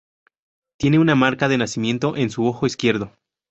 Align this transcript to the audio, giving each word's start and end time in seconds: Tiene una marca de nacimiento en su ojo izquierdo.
Tiene 0.77 0.97
una 0.97 1.13
marca 1.13 1.47
de 1.47 1.59
nacimiento 1.59 2.17
en 2.17 2.31
su 2.31 2.43
ojo 2.47 2.65
izquierdo. 2.65 3.11